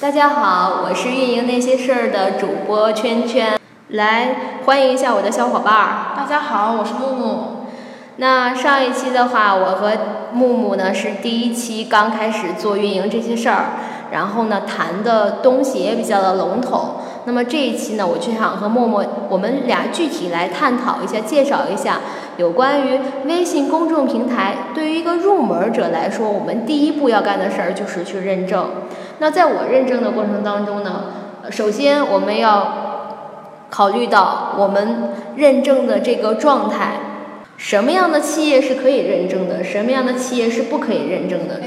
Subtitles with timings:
[0.00, 3.58] 大家好，我是运营那些事儿的主播圈圈，
[3.88, 6.14] 来欢迎一下我的小伙伴儿。
[6.16, 7.66] 大家好，我是木木。
[8.18, 9.90] 那上一期的话，我和
[10.32, 13.64] 木木呢是第一期刚开始做运营这些事儿，
[14.12, 16.98] 然后呢谈的东西也比较的笼统。
[17.28, 22.00] 那么这一期呢，我就想和默默我们俩具体来探讨一下，介绍一下
[22.38, 24.68] 有关于微信公众平台。
[24.74, 28.70] 对于一个入门者来说，我们第一步要干的事儿就是去认证。
[29.18, 31.04] 那在我认证的过程当中呢，
[31.50, 36.92] 首先我们要考虑到我们认证的这个状态，
[37.58, 41.60] 什么样的企业是可以认证的，什么样的企业是不可以认证的。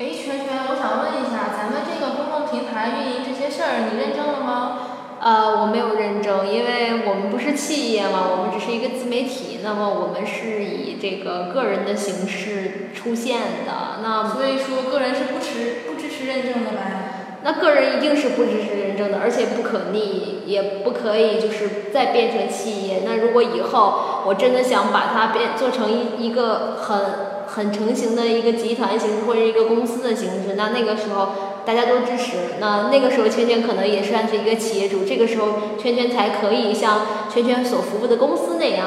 [0.00, 4.78] 哎，圈圈，我想问一下，咱们这个公众平台运营这些事儿，你认证了吗？
[5.26, 13.98] 呃，我没有认证，因为我们不是企业嘛，我们只是一个自媒体，那么我们是以这个个人的形式出现的。
[14.04, 17.40] 那所以说，个人是不持不支持认证的呗？
[17.42, 23.02] 那个人一定是不支持认证的，而且不可逆，也不可以就是再变成企业。
[23.04, 27.00] 那如果以后我真的想把它变做成一一个很
[27.48, 31.30] 很成型的一个集团形式或者一个公司的形式，那那个时候。
[31.66, 38.86] 大家都支持，那那个时候圈圈可能也算是一个企业主，这个时候圈圈才可以像圈圈所服务的公司那样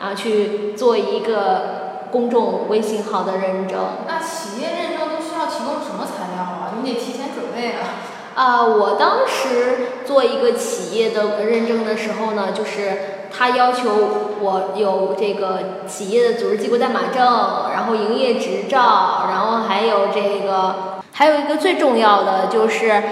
[0.00, 3.80] 啊去做一个公众微信号的认证。
[4.06, 6.78] 那企业认证都需要提供什么材料啊？
[6.80, 7.98] 你得提前准备啊。
[8.36, 13.90] 啊，我当时做一个企业的认证的时候呢，就是他要求
[14.40, 20.89] 我有这个企业的组织机构代码证，然后营业执照，然后还有这个。
[21.20, 23.02] 还有一个最重要的就是，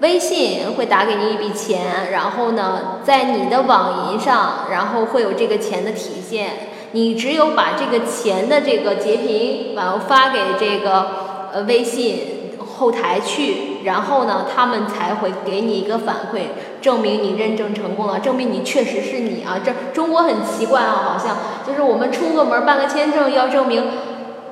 [0.00, 6.50] 微信会打给你一笔钱，然后呢，在你的网银上，然后会有这个钱的体现。
[6.92, 16.40] 你只有把这个钱的这个截屏，然后发给这个呃微信后台去，然后呢，他们才会给你一个反馈，
[16.82, 19.58] 证明你认证成功了，证明你确实是你啊。
[19.64, 23.82] 这中国很奇怪啊，好像就是我们出个门办个签证要证明。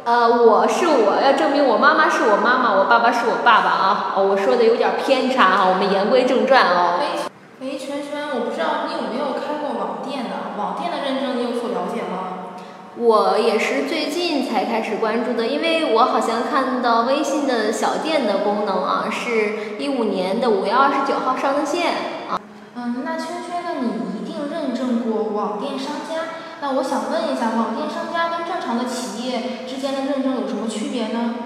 [0.07, 4.15] 呃，我是我要证明我妈妈是我妈妈，我爸爸是我爸爸啊！
[4.15, 7.01] 哦，我说的有点偏差啊，我们言归正传哦。
[7.03, 12.55] 哎，圈圈，我不知道你有没有开过网店的，网店的认证你有所了解吗？
[12.97, 21.95] 我也是最近才开始关注的，因为我好像看到微信的小店的功能啊，是一五年的五月二十九号上的线
[22.31, 22.39] 啊。
[22.77, 23.83] 嗯，那圈圈呢？
[23.83, 26.46] 你一定认证过网店商家？
[26.67, 31.37] 那我想问一下，网店商家跟正常的企业之间的认证有什么区别呢？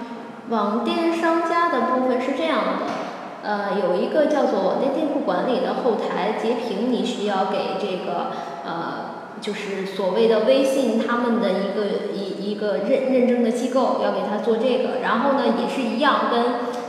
[0.49, 8.31] 网店商家的部分是这样的，呃，有一个叫做网店店铺管理的后台截屏，你需要给这个
[8.65, 16.45] 呃，就是所谓的微信他们的一个一一个认认证的机构要给他做这个，然后呢也是一样，跟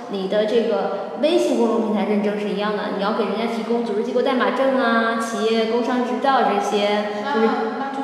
[0.09, 7.04] 你的这个微信公众平台认证是一样的，你要给人家提供组织机构代码证啊、企业工商执照这些，
[7.34, 7.49] 就是。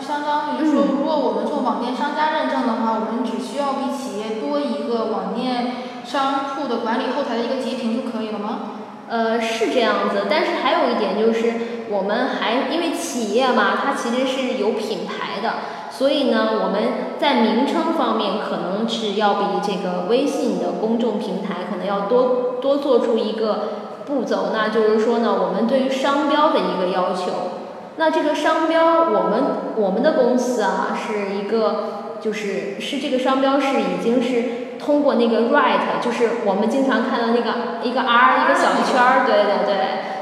[0.08, 8.60] 相当于说，如果我们做网店商家认证的话，我们只需要比企业多一个网店商铺的管理后台的一个截屏就可以了吗？
[9.06, 15.56] 呃，是这样子，但是还有一点就是，我们还因为企业嘛，它其实是有品牌的，
[15.90, 27.67] 所以呢，我们在名称方面可能是要比这个微信的公众平台可能要多多做出一个步骤，那就是说呢，我们对于商标的一个要求。
[27.98, 29.42] 那这个商标，我们
[29.74, 39.76] 我们的公司啊，是一个，就是是这个商标是已经是通过那个 right，就是我们经常看到那个一个 R 一个小圈儿，对对对，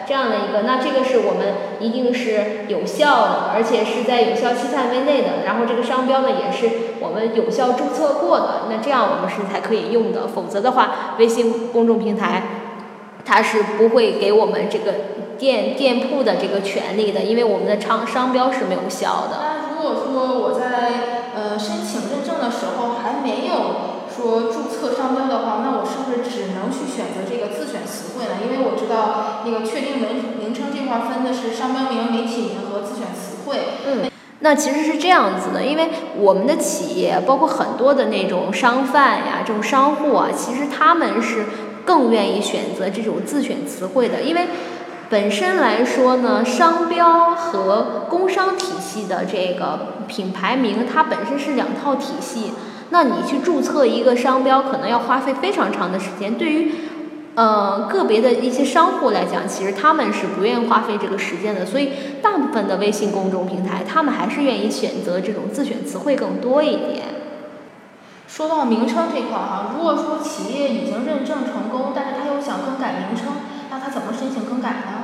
[0.09, 12.43] 这样的一个，那这个是我们一定是有效的，而且是在有效期范围内的，然后这个商标呢也是我们有效注册过的，那这样我们是才可以用的，否则的话，微信公众平台
[13.23, 14.95] 它是不会给我们这个。
[15.39, 19.39] 店店铺的这个权利的，因为我们的商商标是没有效的。
[19.43, 28.41] 那如果说我在呃申请认证的时候还没有说注册商标的话，那我是不是只能去选择这个自选词汇呢？
[28.43, 33.59] 因为我知道那个确定名名称这块分的是商标名、媒体名和自选词汇。
[33.87, 34.11] 嗯，
[34.41, 41.45] 那其实是这样子的，因为我们的企业包括很多的那种商贩呀、这种商户啊，其实他们是
[41.85, 44.47] 更愿意选择这种自选词汇的，因为。
[45.09, 52.53] 本身来说呢，商标和工商体系的这个品牌名，它本身是两套体系。
[52.91, 56.35] 那你去注册一个商标，可能要花费非常长的时间。
[56.35, 56.73] 对于
[57.37, 61.65] 呃个别的一些商户来讲，其实他们是不愿意花费这个时间的。
[61.65, 67.05] 所以，大部分的微信公众平台，他们还是愿意选择这种自选词汇更多一点。
[68.27, 73.35] 说到名称这块儿哈，如果说企业已经认证成功，但是他又想更改名称，
[73.71, 74.96] 那他怎么申请更改呢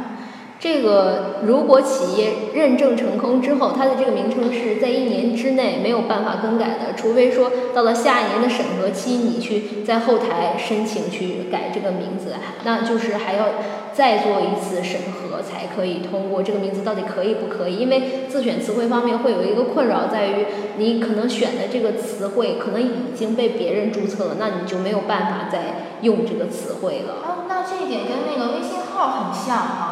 [0.62, 13.47] 这个如果企业认证成功之后，它的这个名称是在一年之内没有办法更改的，除非说到了下一年的审核期，你去在后台申请去改这个名字，那就是还要
[13.93, 17.79] 再做一次审核才可以通过这个名字到底可以不可以？
[17.79, 27.14] 因为自选词汇方面会有一个困扰在于，你可能选的这个词汇可能已经被别人注册了，那你就没有办法再用这个词汇了。
[27.26, 29.91] 哦，那这一点跟那个微信号很像哈，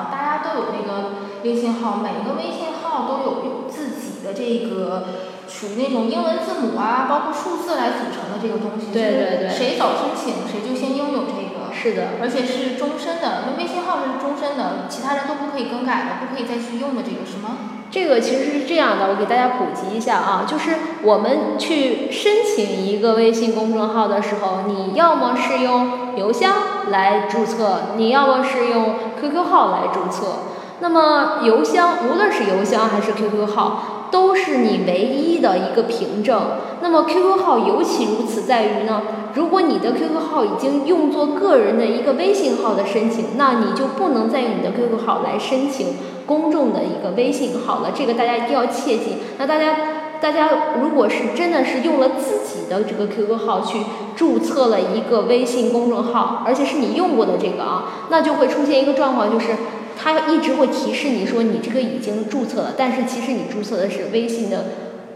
[0.51, 5.05] 都有那个微信号，每一个微信号都有有自己的这个
[5.49, 8.93] 属于那种英文字母啊，包括数字来组成的这个东西。
[8.93, 9.49] 对对对。
[9.49, 11.73] 谁早申请谁就先拥有这个。
[11.73, 12.19] 是的。
[12.21, 17.79] 而且是终身的，那微信号是终身的，其他人都不可以更改的，不可以再去用的这个是吗？
[17.91, 26.53] 这个其实是这样的，我给大家普及一下啊，就是我们去申请一个微信公众号的时候，你要么是用邮箱
[26.91, 30.33] 来注册，你要么是用 QQ 号来注册。
[30.81, 36.41] 那么邮箱，无论是邮箱还是 QQ 号，都是你唯一的一个凭证。
[36.81, 39.03] 那么 QQ 号尤其如此，在于呢，
[39.35, 45.95] 如果你的 QQ 号已经用作个人的一个微信号的申请，那你就不能再用你的 QQ 号来申请。
[46.27, 49.17] 公众的一个微信号了，这个大家一定要切记。
[49.37, 49.75] 那大家，
[50.21, 50.51] 大家
[50.81, 53.79] 如果是真的是用了自己的这个 QQ 号去
[54.15, 59.57] 注册了一个微信公众号，而且是你用过的这个啊，那就会出现一个状况，就是
[59.99, 64.67] 它一直会提示你说你这个已经注册了，但是其实你注册的是微信的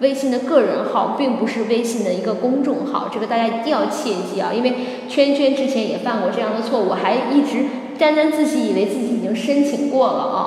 [0.01, 4.75] 微信的个人号，并不是微信的一个公众号，这个大家一定要切记啊，因为
[5.09, 7.67] 圈圈之前也犯过这样的错误，还一直
[7.99, 10.41] 沾沾自喜，以为自己已经申请过了啊。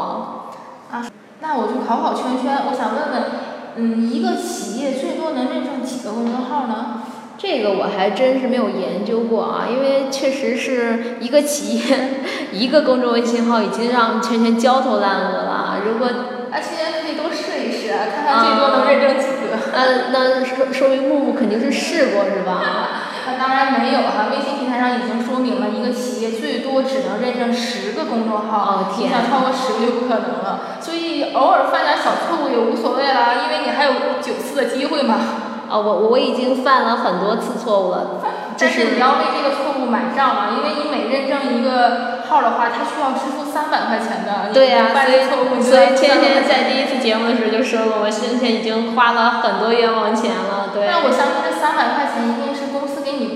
[0.92, 1.06] 啊
[1.40, 3.24] 那我就考考圈圈，我想问问，
[3.78, 7.04] 嗯，一个企业最多能认证几个公众号呢？
[7.38, 11.84] 这个我还真是没有研究过啊，因为确实是一个企业
[12.52, 15.82] 一个公众微信号已经让圈圈焦头烂额了。
[15.86, 19.58] 如果啊，圈圈可以多试一试，看看最多能认证几个。
[19.72, 22.97] 那那说说明木木肯定是试过是吧？
[23.28, 30.80] 那当然没有哈，微信平台上已经说明了一个企业最多只能认证十个公众号，你想超过十个就不可能了。
[30.80, 33.92] 所以偶尔犯点小错误也无所谓啦，因为你还有
[34.22, 35.16] 九次的机会嘛。
[35.70, 38.24] 哦，我我已经犯了很多次错误了。
[38.58, 44.50] 但是你要为这个错误买账啊，因为你每认证一个号的话，它需要支付三百块钱的。
[44.54, 50.72] 对呀，所以所以天天在第一次节目的时候就说过，我先前已经花了很多冤枉钱了。
[50.74, 50.88] 对。
[50.88, 52.67] 那我相信这三百块钱一定是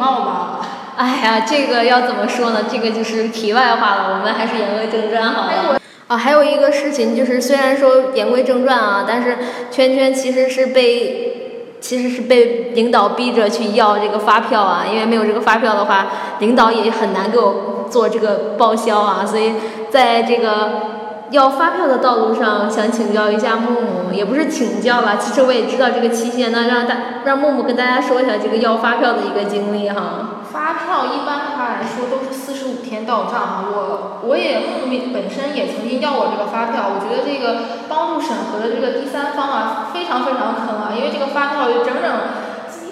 [0.02, 0.60] 公司给你报吧？
[0.98, 2.66] 哎呀，这个要怎么说呢？
[2.70, 5.80] 这个就是题外话了，我们还是言归正传好了。
[6.08, 9.38] 啊，还有一个事情就是，虽然说言归正传啊，但是
[9.72, 16.08] 圈圈其实是被，其实是被领导逼着去要这个发票啊，因为没有这个发票的话，
[16.40, 19.54] 领导也很难给我做这个报销啊，所以
[19.90, 21.01] 在这个
[21.32, 30.44] 要发票的道路上，想请教一下木木，也不是请教吧，其实我也知道这个期限，那让大让木木跟大家说一下这个要发票的一个经历哈。
[30.52, 42.12] 发票一般的话来说都是四十五天到账哈，我我也木木本身也曾经要过这个发票，我觉得这个帮助审核的这个第三方啊非常非常坑啊，因为这个发票整整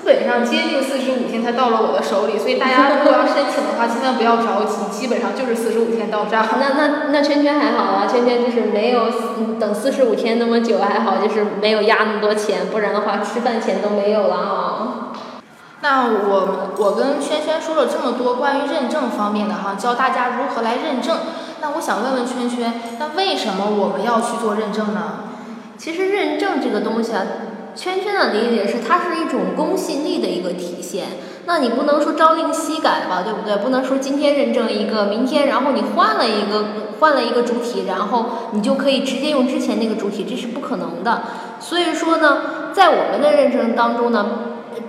[0.09, 6.44] 本上接近四十五天才到了我的手里，所以大家如果要申请的话，千万不要着急，基本上就是四十五天到账。
[6.59, 9.06] 那那那圈圈还好啊，圈圈就是没有
[9.59, 15.13] 等四十五天那么久还好，就是没有压那么多钱，不然的话吃饭钱都没有了啊。
[15.81, 21.18] 那我我跟圈圈说了这么多关于认证方面的哈，教大家如何来认证。
[21.61, 25.25] 那我想问问圈圈，那为什么我们要去做认证呢？
[25.78, 27.21] 其实认证这个东西啊，
[27.76, 31.06] 圈圈的理解是它是一种公信力的一个体现。
[31.45, 33.56] 那你不能说朝令夕改吧，对不对？
[33.57, 36.66] 不能说今天认证一个，明天然后你换了一个
[36.99, 41.23] 换了一个主体，然后你就可以直接用之前那个主体，这是不可能的。
[41.59, 42.38] 所以说呢，
[42.73, 44.26] 在我们的认证当中呢。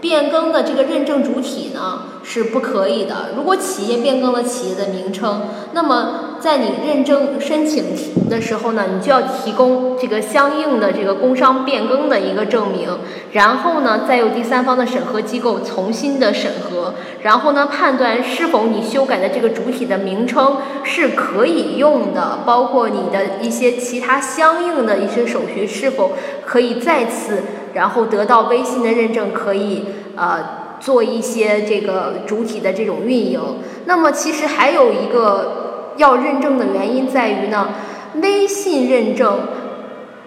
[0.01, 3.31] 变更的这个认证主体呢是不可以的。
[3.37, 7.85] 如果企业变更了企业的名称，那么在你认证申请
[8.29, 12.89] 的时候呢，你就要提供这个相应的这个工商变更的一个证明，
[13.33, 26.13] 然后呢，再由第三方的审核机构重新的审核，然后呢，判断是否你修改的这个主体的名称是可以用的，包括你的一些其他相应的一些手续是否
[26.47, 27.43] 可以再次。
[27.73, 29.85] 然后得到微信的认证，可以
[30.17, 33.41] 呃做一些这个主体的这种运营。
[33.85, 35.60] 那么其实还有一个
[36.01, 37.69] 要认证的原因在于呢，
[38.15, 39.39] 微信认证，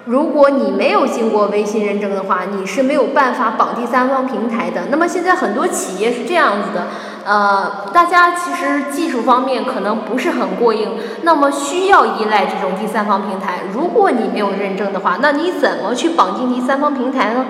[0.06, 4.84] 如果你没有经过微信认证的话，你是没有办法绑第三方平台的。
[4.92, 6.88] 那么现在很多企业是这样子的，
[7.26, 10.90] 呃，大家其实技术方面可能不是很过硬，
[11.24, 13.62] 那么需要依赖这种第三方平台。
[13.74, 17.48] 如果你没有认证的话，那你怎么去绑定第三方平台呢？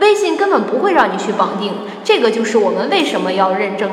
[0.00, 3.90] 微信根本不会让你去绑定，这个就是我们为什么要认证。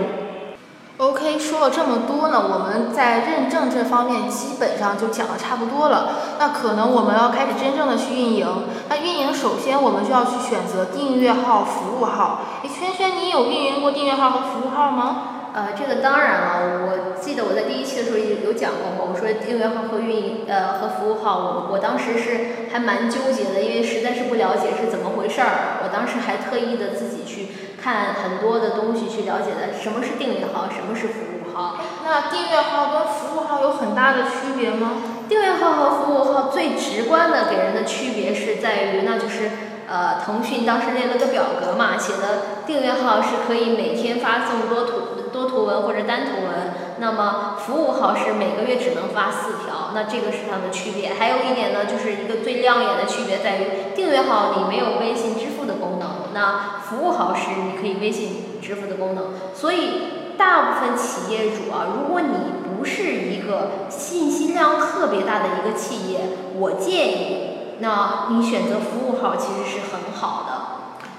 [0.97, 6.09] OK，说了这么多呢，我们在认证这方面基本上就讲的差不多了。
[6.39, 8.47] 那可能我们要开始真正的去运营。
[8.89, 12.39] 那运营首先我们就要去选择订阅号、服务号。
[12.63, 15.33] 哎，圈圈，你有运营过订阅号和服务号吗？
[15.53, 25.77] 呃，这个当然了，我记得我在第一期的时候有有讲过嘛，我说订阅号和运营呃和服务号，我我当时是还蛮纠结的，因为实在是不了解是怎么回事儿。
[25.83, 27.49] 我当时还特意的自己去
[27.81, 31.77] 看很多的东西去了解的，什么是订阅号，什么是服务号。
[32.03, 34.91] 那订阅号跟服务号有很大的区别吗？
[35.29, 39.51] 订阅号和服务号最直观的给人的区别是在于，那就是
[39.87, 45.16] 呃，腾讯当时列了个表格嘛，写的订阅号是可以每天发送多图。
[45.37, 51.13] 多图文或者单图文，那么服务号是每个月只能发四条，那这个是它的区别。
[51.13, 59.33] 还有一点呢，就是一个最亮眼的区别在于，订阅号你没有微信支付的功能，那服务号是你可以微信支付的功能。
[59.53, 66.21] 所以大部分企业主啊，如果你不是一个信息量特别大的一个企业，
[66.57, 70.66] 我建议，那你选择服务号其实是很好的。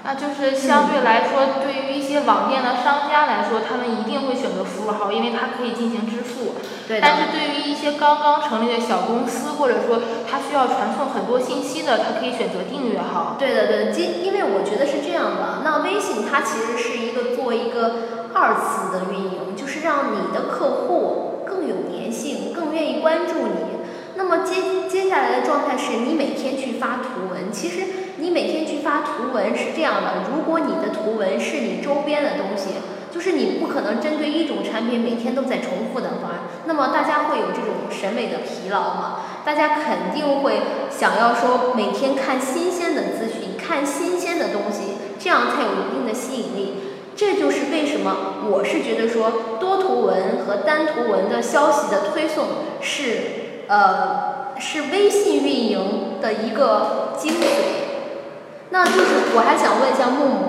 [0.01, 6.55] 那就是相对来说，对于一些网店的商家来说，他们一定会选择服务号，因为它可以进行支付。
[6.87, 13.35] 对但是对于一些刚刚成立的小公司，或者说他需要传送很多信息的，他可以选择订阅号。
[13.37, 15.61] 对的，对的，因因为我觉得是这样的。
[15.63, 23.83] 那微信它其实是一个做一个二次的运营，就是让你的客户更有粘性，更愿意关注你。
[24.15, 27.83] 那么接接下来的状态是你每天去发图文，其实。
[28.19, 32.71] 你每天去发图文是这样的，如果你的图文是你周边的东西，
[33.11, 39.21] 就是你不可能针对一种产品每天都在重复的发，那么大家会有这种审美的疲劳嘛？
[39.45, 40.61] 大家肯定会
[40.91, 46.73] 想要说每天看新鲜的资讯，看新鲜的东西，这样才有一定的吸引力。
[47.15, 52.45] 这就是为什么我是觉得说多图文和单图文的消息的推送
[52.79, 57.88] 是呃是微信运营的一个精髓。
[58.71, 60.45] 那就是我还想问一下木木，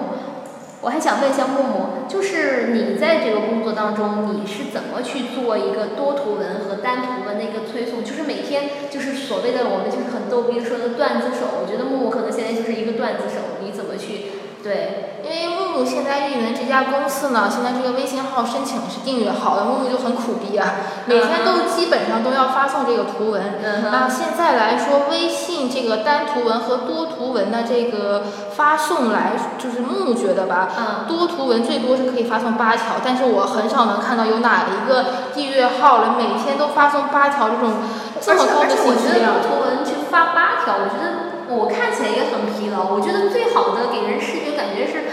[0.82, 8.04] 我还想问一下木木，就是你在这个工作当中，你是怎么去做一个多图文和单图文的一个推送？
[8.04, 14.39] 就是每天就是所谓的我们就是很逗逼说的段子手，我觉得木木可能现在就是一个段子手，你怎么去？
[14.62, 20.74] 对，因为木木现在运营这家公司呢，现在这个微信号申请是订阅号，木木就很苦逼啊，
[21.06, 23.42] 每天都基本上都要发送这个图文。
[23.90, 28.24] 那现在来说，微信这个单图文和多图文的这个
[28.54, 30.68] 发送来，就是木木觉得吧，
[31.08, 37.76] 多图文最多是可以发送八条，但是我很少能看到有哪一个订阅号了每天都发送八条这种
[38.20, 39.40] 这么高的信息量。
[39.40, 41.19] 多图文去发八条，我觉得。
[41.50, 42.94] 我看起来也很疲劳。
[42.94, 45.04] 我觉得最好的给人视觉感觉是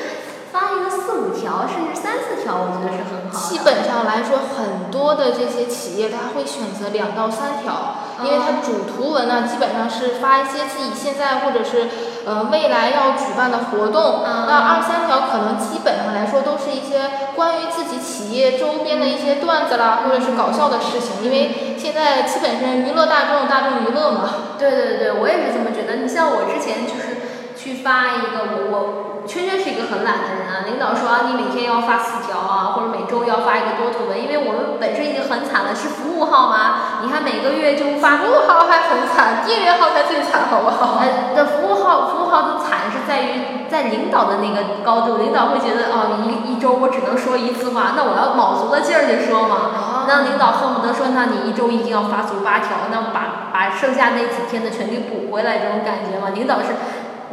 [0.51, 3.50] 发一个四五条，甚至三四条，我觉得是很好。
[3.50, 11.89] 基本上来说，很多的这些企业他会选择两到三条，因为它主图文呢基本上是发一些自己现在或者是
[12.27, 14.24] 呃未来要举办的活动。
[14.24, 24.29] 那二三条可能基本上来说都是一些关于自己企业周边的一些段子啦，或者是搞笑的事情，因为现在基本上娱乐大众，大众娱乐嘛。
[24.60, 25.98] 对对对，我也是这么觉得。
[26.03, 27.26] 你像我之前就是
[27.67, 30.63] 去发一个，我我圈圈是一个很懒的人啊。
[30.63, 37.03] 领导说啊，你每天要发四条啊，或者每周要发一个多图文，因为我们本身已经很惨了，是服务号吗。
[37.03, 38.24] 你看每个月就发。
[38.24, 41.03] 服务号还很惨，订阅号才最惨，好不好？
[41.03, 50.07] 呃，的服务号，服务号的惨是在于在领导的那个高度，领导会觉得哦，你一一周我只能说一次话，那我要卯足了劲儿去说嘛。
[50.07, 56.31] 那领导恨不得说，那你一周一定要发足八条，那把把剩下那几天的全给补回来，这种感觉嘛。
[56.33, 56.74] 领导是，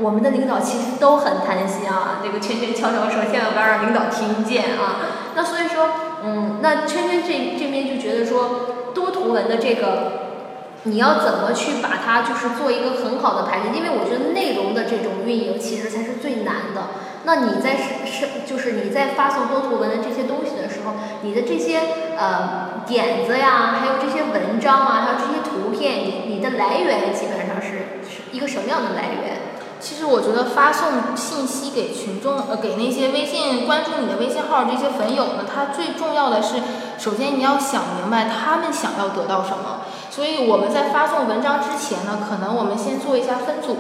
[0.01, 2.21] 我们的领导其实都很贪心啊。
[2.23, 4.97] 这个圈圈悄悄说，千万不要让领导听见啊。
[5.35, 5.89] 那所以说，
[6.25, 10.13] 嗯，那圈圈这这边就觉得说，多图文的这个，
[10.85, 13.73] 你要怎么去把它就是做一个很好的排列？
[13.75, 16.83] 因为我觉得内容的这种运营其实才是最难的。
[17.27, 21.81] 那你在是是就是你在发送多图文的这些东西的时候，你的这些
[22.19, 29.34] 呃点子呀，还有这些文章啊，还有这些图片，你你的来源基本上是是一个什么样的来源？
[29.85, 36.57] 其实我觉得发送信息给群众呃给那些微信关注你的微信号这些粉友呢，它最重要的是，
[36.99, 39.83] 首先你要想明白他们想要得到什么。
[40.11, 43.77] 所以我们在发送文章之前呢，可能我们先做一下分组。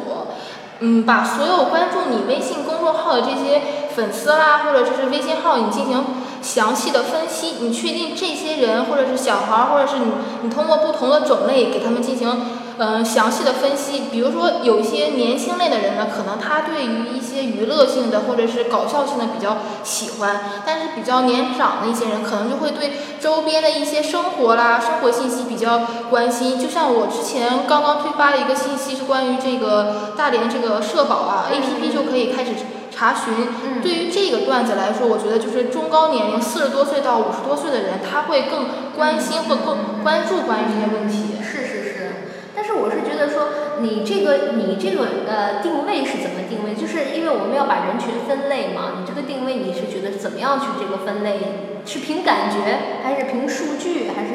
[0.80, 3.62] 嗯，把所有关注你微信公众号的这些
[3.94, 6.04] 粉丝啦，或者就是微信号，你进行
[6.42, 12.28] 详细的分析，你确定这些人或者是小孩儿，或者是你你通过不同的种类给他们进行。
[12.76, 26.58] 嗯，详细的分析，比如说有一些年轻类的人呢，可能他对于一些娱乐性的或者是搞笑性的比较喜欢，但是比较年长的一些人，可能就会对周边的一些生活啦、生活信息比较关心。
[26.58, 32.50] 就像我之前刚刚推发的一个信息是关于这个大连这个社保啊，APP 就可以开始
[32.90, 33.80] 查询。
[33.82, 38.66] 对于这个段子来说，我觉得就是中高年龄四十多岁到五十多岁的人，他会更
[38.96, 41.36] 关心或更关注关于这些问题。
[41.40, 41.63] 是
[42.74, 42.80] 是。
[42.82, 46.74] 我是觉得说，你这个你这个呃定位是怎么定位？
[46.74, 51.38] 就是因为我们要把人群分类嘛，你这个定位你是觉得怎么样去这个分类？
[51.86, 54.30] 是凭感觉，还是凭数据，还是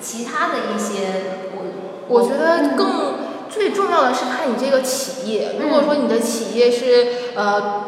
[0.00, 1.50] 其他的一些？
[1.56, 1.64] 我
[2.06, 3.14] 我觉得更
[3.48, 5.56] 最重要的是看你这个企业。
[5.60, 7.84] 如果说你的企业是呃，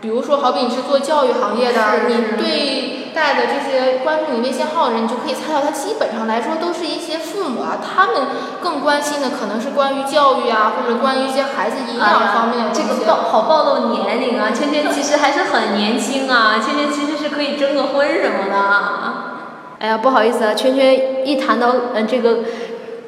[0.00, 3.05] 比如说好比你是做教育行业的，你对。
[3.16, 8.28] 带的这些关注你微信号的人，你就可以猜到，他基本上来说都是一些父母啊，他们
[8.62, 18.60] 更关心的可能是关于教育啊，或者关于一些孩子营养方面的这个暴好暴露年龄啊，圈圈其实还是很年轻啊，圈圈其实是可以征个婚什么的。
[19.78, 22.40] 哎呀，不好意思啊，圈圈一谈到嗯这个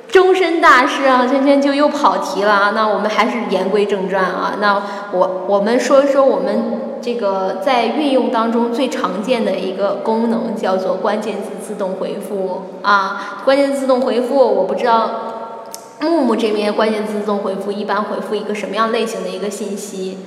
[0.08, 2.72] 终身大事啊，圈圈就又跑题了啊。
[2.74, 6.82] 那我们还是言归正传啊，那我我们说一说我们。
[7.00, 15.08] 这个在运用当中最常见的一个功能叫做关键字自动回复啊，关键字自动回复，我不知道
[16.00, 20.18] 木木这边关键字自动回复一般回复一个什么样类型的一个信息？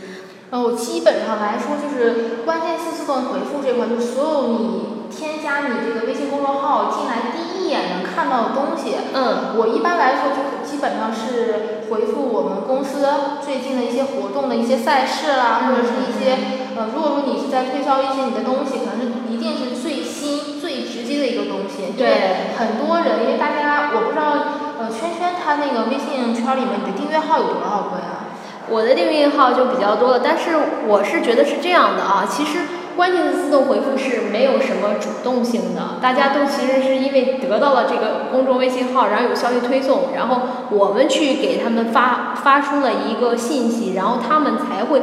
[0.49, 4.81] 哦，基本上来说就是关键字自动回复这块，就所有你
[5.11, 13.05] 添加你这个微信公众号进来第一眼能看到的东西，嗯，我一般来说就基本上是回复我们公司
[13.43, 16.37] 最近的一些活动的一些赛事啦，或者是一些。
[16.73, 21.91] 呃，如果说你是在推销一些你的东西，可能是一定是最新、最直接的一个东西。
[21.97, 28.31] 对，很多人，因为大家，我不知道，呃，圈圈他那个微信圈里面，你的订阅号有多少个呀？
[28.69, 30.55] 我的订阅号就比较多了，但是
[30.87, 32.59] 我是觉得是这样的啊，其实
[32.95, 45.01] 关键的自动回复是没有什么主动性的，大家都其实是因为得到了这个公众微信号，然后有消息推送，然后我们去给他们发发出了一个信息，然后他们才会。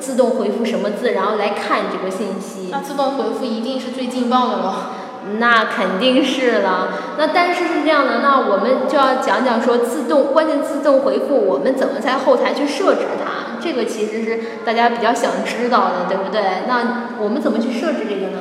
[0.00, 2.68] 自动回复什么字，然后来看这个信息。
[2.70, 4.90] 那自动回复一定是最劲爆的了。
[5.38, 6.88] 那肯定是了。
[7.16, 13.23] 那但是是这样的，那我们就要讲讲说自动关键自动回复，我们怎么在后台去设置它？
[13.64, 16.68] 这个其实是大家比较想知道的，对不对？
[16.68, 18.38] 那我们怎么去设置这个呢？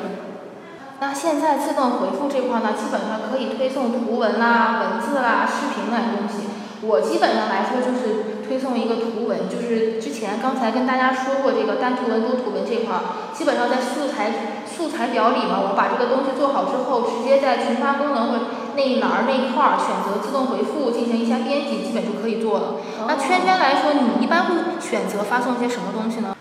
[1.00, 6.52] 那现在自动回复这块呢，基本上可以推送图文啦、文字啦、视频类东西。
[6.86, 18.40] 我基本上来说就是推送一个图文，就是之前刚才跟大家说过这个单图文多图文这块儿，基本上在素材素材表里嘛，我把这个东西做好之后，直接在群发功能或
[18.76, 22.76] 那一栏儿那一块儿选择自动回复进行一下编辑，基本就可以做了。
[23.08, 26.36] 那圈圈来说，你一般会选择发送一些什么东西呢？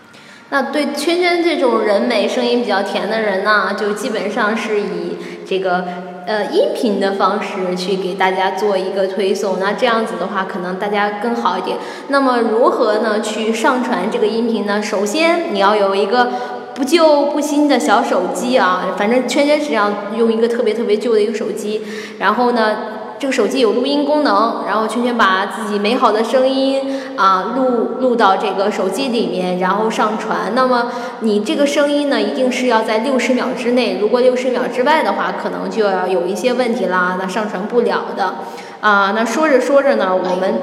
[0.49, 5.17] 那对圈圈这种人美声音比较甜的人呢，就基本上是以
[5.47, 5.85] 这个。
[6.25, 11.75] 呃，音频的方式去给大家做一个推送，那这样子的话，可能大家更好一点。
[12.07, 14.81] 那么如何呢去上传这个音频呢？
[14.81, 16.31] 首先你要有一个
[16.75, 21.81] 不旧不新的小手机啊，反正圈圈实际上用一个特别特别旧的一个手机，
[22.19, 22.77] 然后呢。
[23.19, 30.51] 这个手机有录音功能，然后圈圈把自己美好的声音啊录录到这个手机里面，然后上传。
[30.53, 38.33] 那么你这个声音呢，一定是要在六十秒之内，如果六十秒之外的话，可能就要有一些问题啦，那上传不了的。
[38.81, 40.55] 啊，那说着说着呢，我们，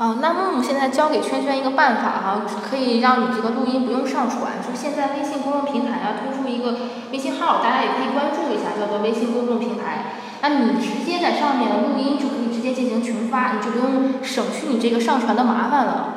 [0.00, 4.52] 哦，那木木现在教给圈圈一个办法哈，可以让你这个录音不用上传。
[4.66, 6.74] 就现在微信公众平台啊推出一个
[7.12, 10.14] 微信号，大家也可以关注一下，叫做微信公众平台。
[10.40, 16.14] 那你直接在上面录音就可以直接进行群发，你就不用省去你这个上传的麻烦了。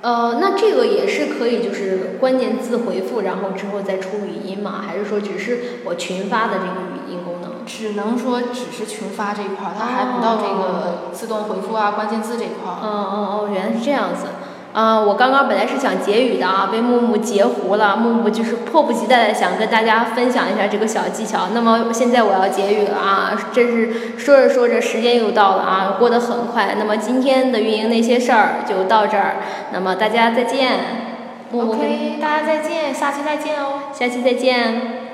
[0.00, 4.82] 呃，那这个也是可以，就是关键字回复，然后之后再出语音吗？
[4.86, 6.91] 还是说只是我群发的这个？
[7.66, 12.78] 只能说只是群发这一块儿，它还不到这个自动回复啊关键字这一块儿。
[12.82, 14.26] 嗯嗯哦，原来是这样子。
[14.72, 17.94] 啊，我刚刚本来是想结语的啊，被木木截胡了。
[17.94, 21.48] 木木就是迫不及待的想跟大家分享一下这个小技巧。
[21.52, 26.74] 那么现在我要结语了啊，真是说着说着时间又到了啊，过得很快。
[26.78, 29.36] 那么今天的运营那些事儿就到这儿，
[29.74, 30.80] 那么大家再见。
[31.52, 33.74] OK，大家再见，下期再见哦。
[33.92, 35.01] 下期再见。